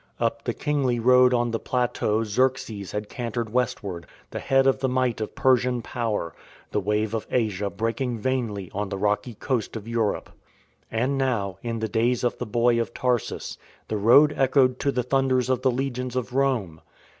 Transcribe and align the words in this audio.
Up 0.19 0.45
the 0.45 0.53
kingly 0.55 0.99
Road 0.99 1.31
on 1.31 1.51
the 1.51 1.59
plateau 1.59 2.23
Xerxes 2.23 2.91
had 2.91 3.07
cantered 3.07 3.51
westward, 3.53 4.07
the 4.31 4.39
head 4.39 4.65
of 4.65 4.79
the 4.79 4.89
might 4.89 5.21
of 5.21 5.35
Persian 5.35 5.83
power— 5.83 6.33
the 6.71 6.79
wave 6.79 7.13
of 7.13 7.27
Asia 7.29 7.69
breaking 7.69 8.17
vainly 8.17 8.71
on 8.73 8.89
the 8.89 8.97
rocky 8.97 9.35
coast 9.35 9.75
of 9.75 9.87
Europe. 9.87 10.31
And 10.89 11.19
now, 11.19 11.59
in 11.61 11.77
the 11.77 11.87
days 11.87 12.23
of 12.23 12.35
the 12.39 12.47
Boy 12.47 12.81
of 12.81 12.95
Tarsus, 12.95 13.59
the 13.89 13.97
Road 13.97 14.33
echoed 14.35 14.79
to 14.79 14.91
the 14.91 15.03
thunders 15.03 15.51
of 15.51 15.61
the 15.61 15.69
legions 15.69 16.15
of 16.15 16.33
Rome. 16.33 16.81